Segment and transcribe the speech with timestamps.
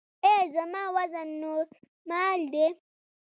[0.27, 2.67] ایا زما وزن نورمال دی؟